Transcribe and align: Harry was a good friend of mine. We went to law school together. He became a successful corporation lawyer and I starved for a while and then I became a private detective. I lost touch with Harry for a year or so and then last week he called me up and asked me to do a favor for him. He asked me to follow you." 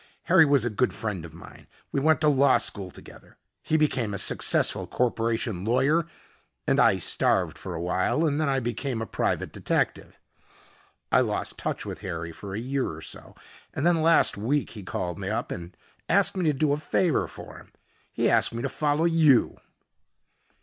Harry 0.23 0.47
was 0.47 0.65
a 0.65 0.71
good 0.71 0.91
friend 0.93 1.23
of 1.25 1.31
mine. 1.31 1.67
We 1.91 1.99
went 1.99 2.21
to 2.21 2.27
law 2.27 2.57
school 2.57 2.89
together. 2.89 3.37
He 3.61 3.77
became 3.77 4.15
a 4.15 4.17
successful 4.17 4.87
corporation 4.87 5.63
lawyer 5.63 6.07
and 6.65 6.79
I 6.79 6.97
starved 6.97 7.55
for 7.55 7.75
a 7.75 7.79
while 7.83 8.25
and 8.25 8.41
then 8.41 8.49
I 8.49 8.59
became 8.61 8.99
a 8.99 9.05
private 9.05 9.53
detective. 9.53 10.17
I 11.11 11.21
lost 11.21 11.59
touch 11.59 11.85
with 11.85 11.99
Harry 12.01 12.31
for 12.31 12.55
a 12.55 12.59
year 12.59 12.91
or 12.91 13.01
so 13.01 13.35
and 13.75 13.85
then 13.85 14.01
last 14.01 14.37
week 14.37 14.71
he 14.71 14.81
called 14.81 15.19
me 15.19 15.29
up 15.29 15.51
and 15.51 15.77
asked 16.09 16.35
me 16.35 16.45
to 16.45 16.53
do 16.53 16.73
a 16.73 16.77
favor 16.77 17.27
for 17.27 17.57
him. 17.57 17.71
He 18.11 18.27
asked 18.27 18.55
me 18.55 18.63
to 18.63 18.69
follow 18.69 19.05
you." 19.05 19.57